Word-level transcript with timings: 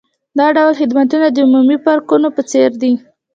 دا 0.39 0.47
ډول 0.57 0.73
خدمتونه 0.81 1.25
د 1.31 1.37
عمومي 1.45 1.77
پارکونو 1.85 2.27
په 2.35 2.41
څیر 2.51 2.71
دي 2.81 2.93